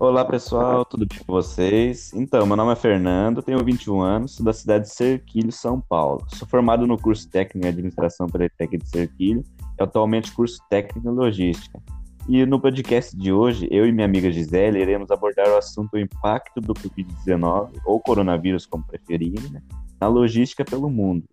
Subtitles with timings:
[0.00, 2.12] Olá pessoal, tudo bem com vocês?
[2.14, 6.24] Então, meu nome é Fernando, tenho 21 anos, sou da cidade de Serquilho, São Paulo.
[6.28, 9.42] Sou formado no curso técnico em administração pela ETEC de Serquilho
[9.76, 11.82] e atualmente curso técnico em logística.
[12.28, 15.98] E no podcast de hoje, eu e minha amiga Gisele iremos abordar o assunto o
[15.98, 19.60] impacto do Covid-19, ou coronavírus como preferirem, né,
[20.00, 21.24] na logística pelo mundo.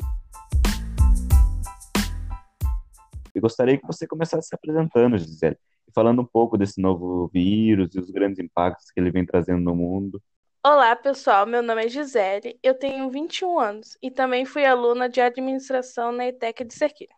[3.31, 5.55] Eu gostaria que você começasse se apresentando, Gisele
[5.95, 9.73] falando um pouco desse novo vírus e os grandes impactos que ele vem trazendo no
[9.73, 10.21] mundo.
[10.61, 11.45] Olá, pessoal.
[11.45, 16.27] Meu nome é Gisele, eu tenho 21 anos e também fui aluna de administração na
[16.27, 17.15] ETEC de Serquilha.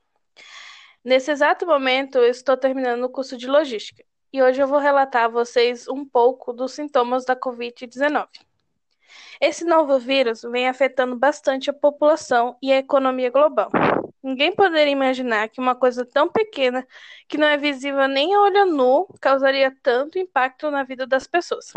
[1.03, 5.23] Nesse exato momento, eu estou terminando o curso de logística e hoje eu vou relatar
[5.23, 8.28] a vocês um pouco dos sintomas da Covid-19.
[9.41, 13.72] Esse novo vírus vem afetando bastante a população e a economia global.
[14.27, 16.86] Ninguém poderia imaginar que uma coisa tão pequena,
[17.30, 21.72] que não é visível nem a olho nu, causaria tanto impacto na vida das pessoas.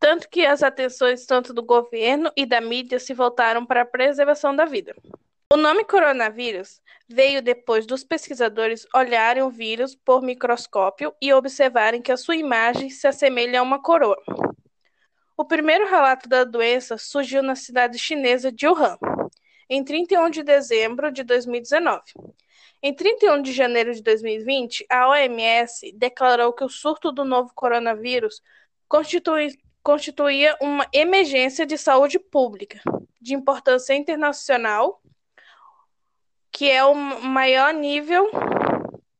[0.00, 4.56] Tanto que as atenções tanto do governo e da mídia se voltaram para a preservação
[4.56, 4.96] da vida.
[5.52, 12.10] O nome coronavírus veio depois dos pesquisadores olharem o vírus por microscópio e observarem que
[12.10, 14.16] a sua imagem se assemelha a uma coroa.
[15.36, 18.96] O primeiro relato da doença surgiu na cidade chinesa de Wuhan,
[19.74, 22.00] em 31 de dezembro de 2019.
[22.80, 28.40] Em 31 de janeiro de 2020, a OMS declarou que o surto do novo coronavírus
[28.86, 32.80] constitui, constituía uma emergência de saúde pública
[33.20, 35.02] de importância internacional,
[36.52, 38.30] que é o maior nível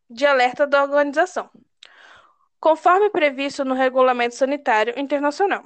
[0.08, 1.50] de alerta da organização,
[2.60, 5.64] conforme previsto no Regulamento Sanitário Internacional.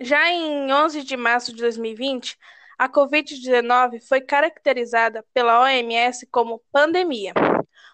[0.00, 2.36] Já em 11 de março de 2020,
[2.78, 7.32] a Covid-19 foi caracterizada pela OMS como pandemia.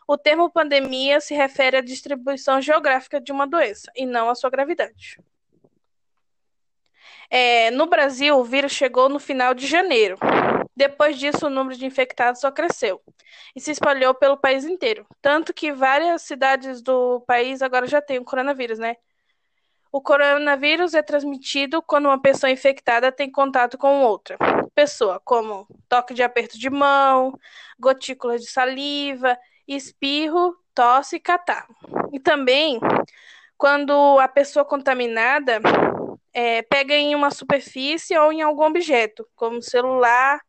[0.07, 4.51] O termo pandemia se refere à distribuição geográfica de uma doença e não à sua
[4.51, 5.19] gravidade.
[7.31, 10.19] É, no Brasil, o vírus chegou no final de janeiro.
[10.77, 13.01] Depois disso, o número de infectados só cresceu
[13.55, 15.07] e se espalhou pelo país inteiro.
[15.21, 18.97] Tanto que várias cidades do país agora já têm o coronavírus, né?
[19.93, 24.39] O coronavírus é transmitido quando uma pessoa infectada tem contato com outra
[24.75, 27.39] pessoa, como toque de aperto de mão,
[27.79, 29.39] gotículas de saliva,
[29.69, 31.77] espirro, tosse e catarro.
[32.11, 32.81] E também
[33.59, 35.61] quando a pessoa contaminada
[36.33, 40.41] é, pega em uma superfície ou em algum objeto, como celular,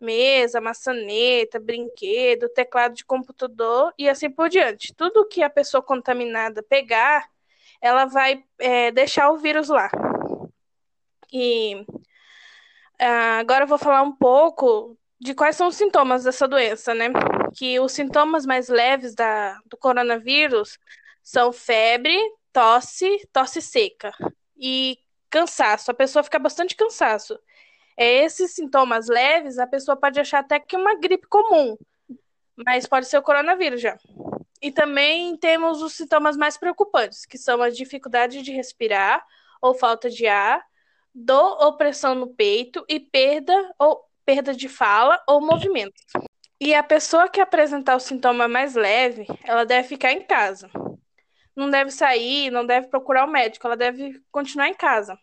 [0.00, 4.94] mesa, maçaneta, brinquedo, teclado de computador e assim por diante.
[4.94, 7.28] Tudo que a pessoa contaminada pegar
[7.80, 9.90] ela vai é, deixar o vírus lá.
[11.32, 11.84] E
[13.00, 17.06] uh, agora eu vou falar um pouco de quais são os sintomas dessa doença, né?
[17.56, 20.78] Que os sintomas mais leves da, do coronavírus
[21.22, 22.16] são febre,
[22.52, 24.12] tosse, tosse seca
[24.56, 24.98] e
[25.30, 25.90] cansaço.
[25.90, 27.38] A pessoa fica bastante cansaço.
[27.96, 31.76] É, esses sintomas leves, a pessoa pode achar até que uma gripe comum,
[32.54, 33.98] mas pode ser o coronavírus já.
[34.66, 39.24] E também temos os sintomas mais preocupantes, que são a dificuldade de respirar
[39.62, 40.60] ou falta de ar,
[41.14, 46.02] dor ou pressão no peito e perda ou perda de fala ou movimento.
[46.60, 50.68] E a pessoa que apresentar o sintoma mais leve, ela deve ficar em casa.
[51.54, 55.16] Não deve sair, não deve procurar o médico, ela deve continuar em casa.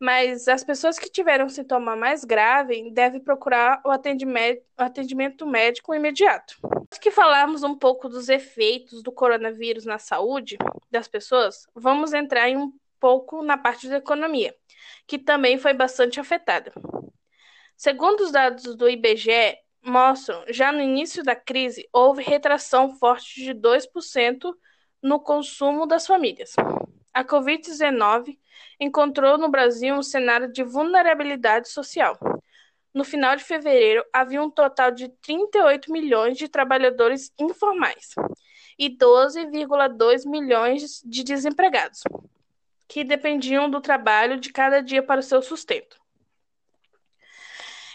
[0.00, 5.94] Mas as pessoas que tiveram sintoma mais grave devem procurar o atendimento, o atendimento médico
[5.94, 6.56] imediato.
[6.76, 10.56] Antes que falarmos um pouco dos efeitos do coronavírus na saúde
[10.90, 14.54] das pessoas, vamos entrar em um pouco na parte da economia,
[15.06, 16.72] que também foi bastante afetada.
[17.76, 23.54] Segundo os dados do IBGE, mostram já no início da crise houve retração forte de
[23.54, 24.54] 2%
[25.02, 26.54] no consumo das famílias.
[27.18, 28.38] A Covid-19
[28.78, 32.16] encontrou no Brasil um cenário de vulnerabilidade social.
[32.94, 38.14] No final de fevereiro, havia um total de 38 milhões de trabalhadores informais
[38.78, 42.04] e 12,2 milhões de desempregados,
[42.86, 45.98] que dependiam do trabalho de cada dia para o seu sustento.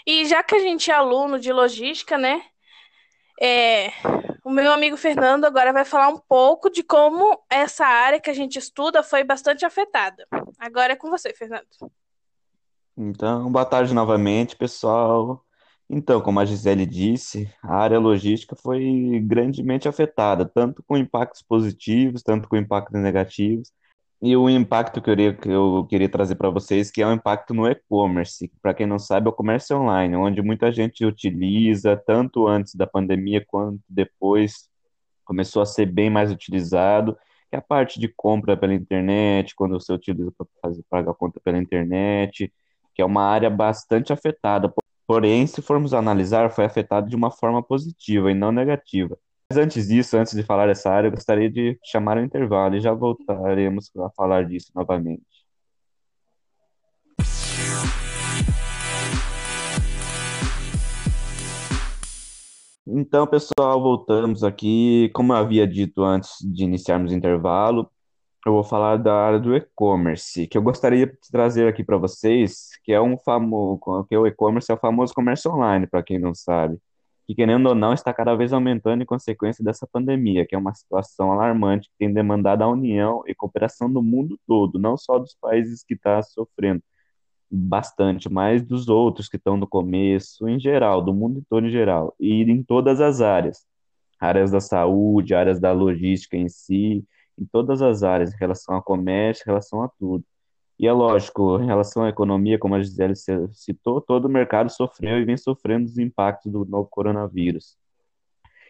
[0.06, 2.44] E já que a gente é aluno de logística, né?
[3.40, 3.88] É,
[4.44, 8.34] o meu amigo Fernando agora vai falar um pouco de como essa área que a
[8.34, 10.28] gente estuda foi bastante afetada.
[10.60, 11.66] Agora é com você, Fernando.
[12.98, 15.44] Então, boa tarde novamente, pessoal.
[15.90, 22.22] Então, como a Gisele disse, a área logística foi grandemente afetada, tanto com impactos positivos,
[22.22, 23.72] tanto com impactos negativos.
[24.26, 27.12] E o impacto que eu queria, que eu queria trazer para vocês, que é o
[27.12, 28.50] impacto no e-commerce.
[28.62, 32.88] Para quem não sabe, é o comércio online, onde muita gente utiliza, tanto antes da
[32.88, 34.70] pandemia quanto depois,
[35.26, 37.16] começou a ser bem mais utilizado,
[37.50, 41.16] que é a parte de compra pela internet, quando você utiliza para fazer pagar a
[41.16, 42.54] conta pela internet,
[42.96, 44.74] que é uma área bastante afetada.
[45.06, 49.18] Porém, se formos analisar, foi afetado de uma forma positiva e não negativa.
[49.50, 52.82] Mas antes disso, antes de falar dessa área, eu gostaria de chamar um intervalo e
[52.82, 55.24] já voltaremos a falar disso novamente.
[62.86, 65.10] Então, pessoal, voltamos aqui.
[65.14, 67.90] Como eu havia dito antes de iniciarmos o intervalo,
[68.46, 72.70] eu vou falar da área do e-commerce, que eu gostaria de trazer aqui para vocês,
[72.84, 76.34] que é um famoso, que o e-commerce é o famoso comércio online, para quem não
[76.36, 76.78] sabe,
[77.26, 80.74] que querendo ou não está cada vez aumentando em consequência dessa pandemia, que é uma
[80.74, 85.36] situação alarmante que tem demandado a união e cooperação do mundo todo, não só dos
[85.40, 86.84] países que estão tá sofrendo
[87.52, 92.16] bastante, mas dos outros que estão no começo, em geral, do mundo todo em geral,
[92.20, 93.66] e em todas as áreas,
[94.20, 97.06] áreas da saúde, áreas da logística em si,
[97.38, 100.24] em todas as áreas, em relação ao comércio, em relação a tudo.
[100.80, 103.14] E é lógico, em relação à economia, como a Gisele
[103.54, 107.78] citou, todo o mercado sofreu e vem sofrendo os impactos do novo coronavírus.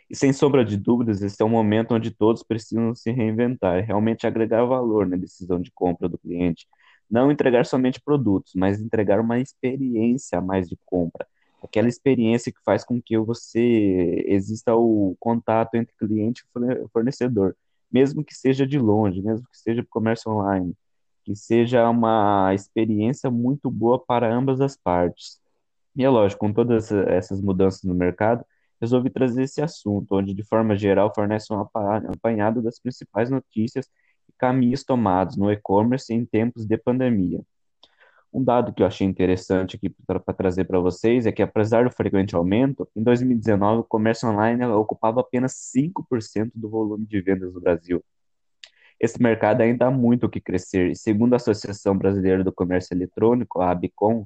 [0.09, 3.81] E sem sombra de dúvidas, esse é um momento onde todos precisam se reinventar e
[3.81, 6.67] realmente agregar valor na decisão de compra do cliente.
[7.09, 11.25] Não entregar somente produtos, mas entregar uma experiência a mais de compra.
[11.63, 17.55] Aquela experiência que faz com que você exista o contato entre cliente e fornecedor
[17.93, 20.75] mesmo que seja de longe, mesmo que seja comércio online,
[21.23, 25.39] que seja uma experiência muito boa para ambas as partes.
[25.95, 28.43] E é lógico, com todas essas mudanças no mercado,
[28.81, 33.87] resolvi trazer esse assunto, onde de forma geral fornece um apanhado das principais notícias
[34.27, 37.41] e caminhos tomados no e-commerce em tempos de pandemia.
[38.33, 41.91] Um dado que eu achei interessante aqui para trazer para vocês é que, apesar do
[41.91, 47.61] frequente aumento, em 2019 o comércio online ocupava apenas 5% do volume de vendas no
[47.61, 48.03] Brasil.
[49.03, 52.95] Esse mercado ainda há muito o que crescer, e segundo a Associação Brasileira do Comércio
[52.95, 54.25] Eletrônico, a ABCOM,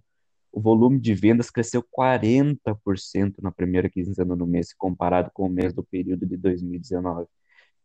[0.52, 5.74] o volume de vendas cresceu 40% na primeira quinzena do mês, comparado com o mês
[5.74, 7.26] do período de 2019.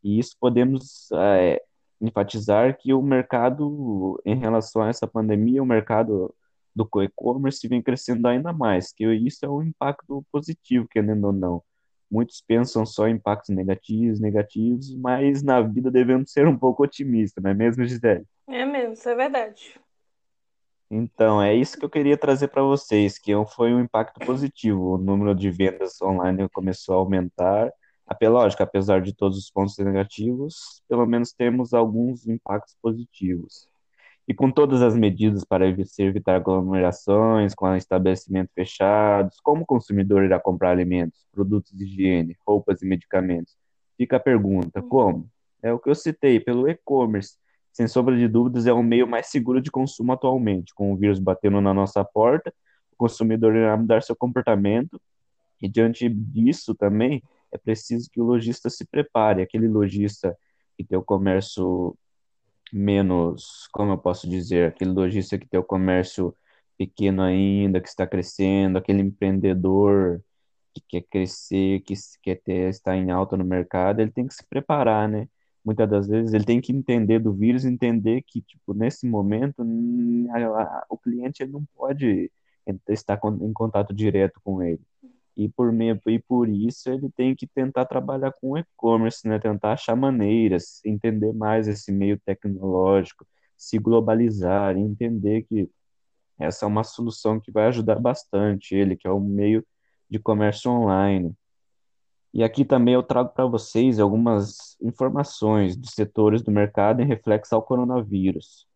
[0.05, 1.63] E isso podemos é,
[1.99, 6.35] enfatizar que o mercado, em relação a essa pandemia, o mercado
[6.77, 11.63] do e-commerce vem crescendo ainda mais, que isso é um impacto positivo, querendo ou não.
[12.13, 17.43] Muitos pensam só em impactos negativos, negativos, mas na vida devemos ser um pouco otimistas,
[17.43, 18.27] não é mesmo, Gisele?
[18.47, 19.81] É mesmo, isso é verdade.
[20.91, 24.95] Então, é isso que eu queria trazer para vocês, que foi um impacto positivo.
[24.95, 27.73] O número de vendas online começou a aumentar
[28.29, 33.72] lógico, apesar de todos os pontos negativos, pelo menos temos alguns impactos positivos.
[34.29, 40.39] E com todas as medidas para evitar aglomerações, com estabelecimentos fechados, como o consumidor irá
[40.39, 43.57] comprar alimentos, produtos de higiene, roupas e medicamentos?
[43.97, 44.89] Fica a pergunta, uhum.
[44.89, 45.31] como?
[45.63, 47.37] É o que eu citei, pelo e-commerce.
[47.73, 50.75] Sem sombra de dúvidas, é o meio mais seguro de consumo atualmente.
[50.75, 52.53] Com o vírus batendo na nossa porta,
[52.93, 55.01] o consumidor irá mudar seu comportamento
[55.61, 57.23] e diante disso também
[57.53, 59.43] é preciso que o lojista se prepare.
[59.43, 60.37] Aquele lojista
[60.77, 61.97] que tem o comércio
[62.73, 66.35] menos, como eu posso dizer, aquele lojista que tem o comércio
[66.79, 70.23] pequeno ainda, que está crescendo, aquele empreendedor
[70.75, 74.45] que quer crescer, que quer ter, estar em alta no mercado, ele tem que se
[74.47, 75.29] preparar, né?
[75.65, 79.63] Muitas das vezes ele tem que entender do vírus, entender que, tipo, nesse momento,
[80.89, 82.31] o cliente ele não pode
[82.89, 84.81] estar em contato direto com ele
[85.37, 89.39] e por meio e por isso ele tem que tentar trabalhar com e-commerce, né?
[89.39, 95.71] Tentar achar maneiras, entender mais esse meio tecnológico, se globalizar, entender que
[96.39, 99.65] essa é uma solução que vai ajudar bastante ele, que é o meio
[100.11, 101.35] de comércio online.
[102.35, 107.55] E aqui também eu trago para vocês algumas informações dos setores do mercado em reflexo
[107.55, 108.67] ao coronavírus.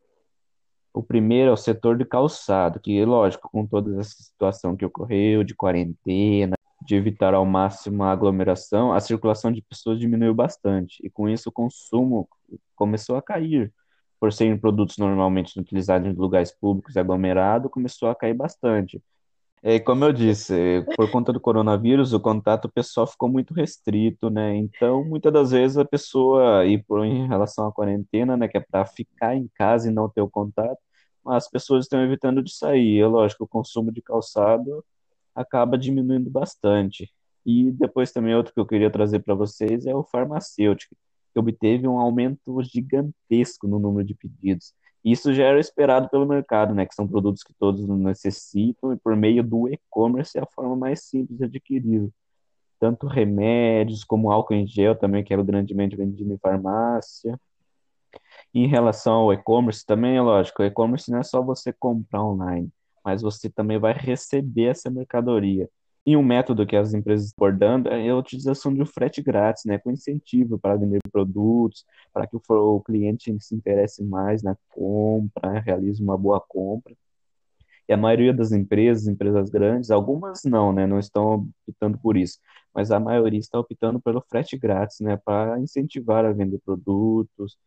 [0.97, 5.45] O primeiro é o setor de calçado, que, lógico, com toda essa situação que ocorreu,
[5.45, 10.97] de quarentena, de evitar ao máximo a aglomeração, a circulação de pessoas diminuiu bastante.
[11.05, 12.27] E com isso o consumo
[12.75, 13.71] começou a cair.
[14.19, 18.99] Por serem produtos normalmente utilizados em lugares públicos e aglomerados, começou a cair bastante.
[19.63, 24.55] É, como eu disse, por conta do coronavírus, o contato pessoal ficou muito restrito, né?
[24.57, 28.61] Então, muitas das vezes a pessoa, e por, em relação à quarentena, né, que é
[28.61, 30.79] para ficar em casa e não ter o contato,
[31.27, 33.01] as pessoas estão evitando de sair.
[33.01, 34.85] É lógico, o consumo de calçado
[35.35, 37.13] acaba diminuindo bastante.
[37.45, 40.97] E depois também outro que eu queria trazer para vocês é o farmacêutico,
[41.33, 44.73] que obteve um aumento gigantesco no número de pedidos.
[45.07, 49.15] Isso já era esperado pelo mercado, né, que são produtos que todos necessitam e por
[49.15, 52.11] meio do e-commerce é a forma mais simples de adquirir.
[52.81, 57.39] Tanto remédios como álcool em gel também, que era grandemente vendido em farmácia.
[58.53, 62.69] Em relação ao e-commerce, também é lógico, o e-commerce não é só você comprar online,
[63.05, 65.71] mas você também vai receber essa mercadoria.
[66.07, 69.65] E um método que as empresas estão abordando é a utilização de um frete grátis,
[69.65, 75.59] né, com incentivo para vender produtos, para que o cliente se interesse mais na compra,
[75.59, 76.95] realize uma boa compra.
[77.89, 82.39] E a maioria das empresas, empresas grandes, algumas não, né, não estão optando por isso,
[82.73, 87.59] mas a maioria está optando pelo frete grátis, né, para incentivar a vender produtos,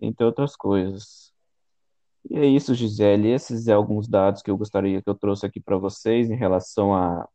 [0.00, 1.32] entre outras coisas.
[2.28, 3.28] E é isso, Gisele.
[3.30, 6.94] Esses são alguns dados que eu gostaria que eu trouxe aqui para vocês em relação
[6.94, 7.26] a,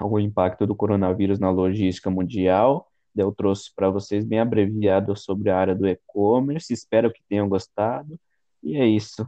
[0.00, 2.90] ao impacto do coronavírus na logística mundial.
[3.16, 6.72] Eu trouxe para vocês bem abreviado sobre a área do e-commerce.
[6.72, 8.18] Espero que tenham gostado.
[8.62, 9.26] E é isso.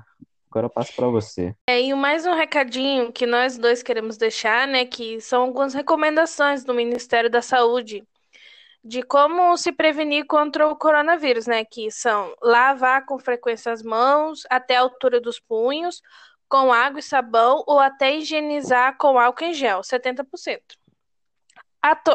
[0.50, 1.55] Agora eu passo para você.
[1.69, 6.64] É, e mais um recadinho que nós dois queremos deixar, né, que são algumas recomendações
[6.64, 8.05] do Ministério da Saúde
[8.85, 14.43] de como se prevenir contra o coronavírus, né, que são lavar com frequência as mãos
[14.50, 16.02] até a altura dos punhos,
[16.52, 20.61] com água e sabão ou até higienizar com álcool em gel, 70%.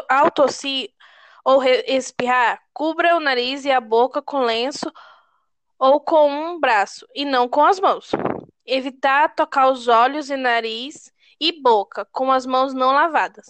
[0.08, 0.90] Ao tossir
[1.44, 4.92] ou espirrar, cubra o nariz e a boca com lenço
[5.76, 8.12] ou com um braço e não com as mãos.
[8.64, 13.46] Evitar tocar os olhos e nariz e boca com as mãos não lavadas.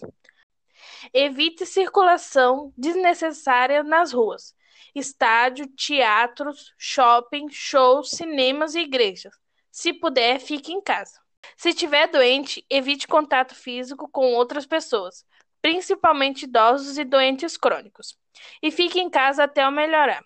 [1.12, 4.54] Evite circulação desnecessária nas ruas,
[4.94, 9.34] estádio, teatros, shopping, shows, cinemas e igrejas.
[9.70, 11.20] Se puder, fique em casa.
[11.56, 15.24] Se estiver doente, evite contato físico com outras pessoas,
[15.62, 18.16] principalmente idosos e doentes crônicos.
[18.62, 20.22] E fique em casa até o melhorar.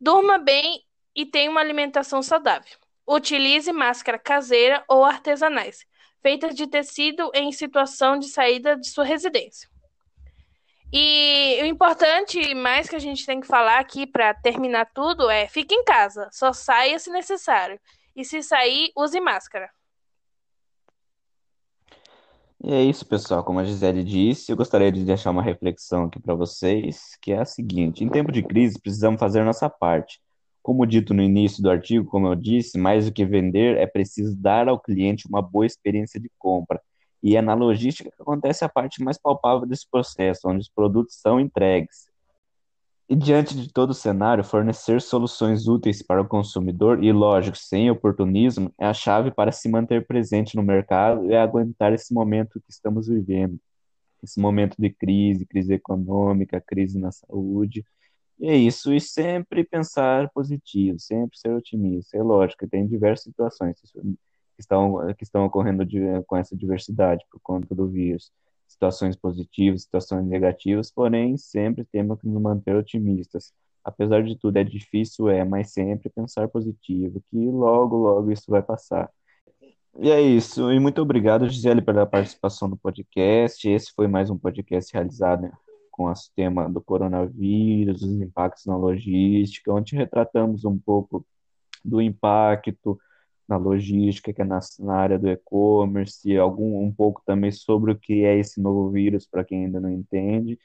[0.00, 0.82] Durma bem
[1.14, 2.76] e tenha uma alimentação saudável.
[3.06, 5.86] Utilize máscara caseira ou artesanais,
[6.22, 9.68] feitas de tecido em situação de saída de sua residência.
[10.92, 15.48] E o importante, mais que a gente tem que falar aqui para terminar tudo, é
[15.48, 17.80] fique em casa, só saia se necessário.
[18.16, 19.70] E se sair, use máscara.
[22.64, 23.44] E é isso, pessoal.
[23.44, 27.38] Como a Gisele disse, eu gostaria de deixar uma reflexão aqui para vocês, que é
[27.38, 30.18] a seguinte: em tempo de crise, precisamos fazer nossa parte.
[30.62, 34.34] Como dito no início do artigo, como eu disse, mais do que vender, é preciso
[34.34, 36.80] dar ao cliente uma boa experiência de compra.
[37.22, 41.20] E é na logística que acontece a parte mais palpável desse processo, onde os produtos
[41.20, 42.08] são entregues.
[43.08, 47.88] E diante de todo o cenário, fornecer soluções úteis para o consumidor e, lógico, sem
[47.88, 52.70] oportunismo, é a chave para se manter presente no mercado e aguentar esse momento que
[52.70, 53.60] estamos vivendo.
[54.22, 57.84] Esse momento de crise, crise econômica, crise na saúde.
[58.40, 62.16] E é isso, e sempre pensar positivo, sempre ser otimista.
[62.16, 65.84] É lógico, tem diversas situações que estão, que estão ocorrendo
[66.26, 68.32] com essa diversidade por conta do vírus.
[68.66, 73.52] Situações positivas, situações negativas, porém sempre temos que nos manter otimistas.
[73.84, 78.62] Apesar de tudo, é difícil, é, mas sempre pensar positivo, que logo, logo isso vai
[78.62, 79.10] passar.
[79.98, 83.66] E é isso, e muito obrigado, Gisele, pela participação no podcast.
[83.68, 85.50] Esse foi mais um podcast realizado
[85.90, 91.24] com o tema do coronavírus, os impactos na logística, onde retratamos um pouco
[91.82, 92.98] do impacto
[93.48, 97.98] na logística, que é na, na área do e-commerce, algum um pouco também sobre o
[97.98, 100.58] que é esse novo vírus para quem ainda não entende.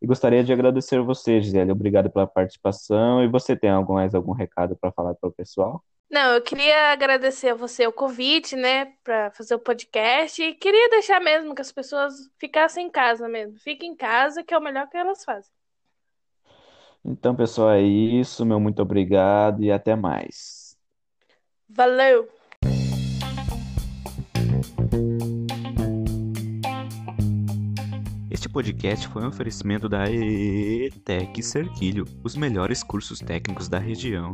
[0.00, 1.72] E gostaria de agradecer você, Gisele.
[1.72, 3.22] Obrigado pela participação.
[3.22, 5.82] E você tem algum, mais algum recado para falar para o pessoal?
[6.10, 10.88] Não, eu queria agradecer a você o convite, né, para fazer o podcast e queria
[10.88, 13.58] deixar mesmo que as pessoas ficassem em casa mesmo.
[13.58, 15.52] Fiquem em casa, que é o melhor que elas fazem.
[17.04, 18.46] Então, pessoal, é isso.
[18.46, 20.67] Meu muito obrigado e até mais.
[21.70, 22.26] Valeu!
[28.30, 34.32] Este podcast foi um oferecimento da ETEC Cerquilho, os melhores cursos técnicos da região.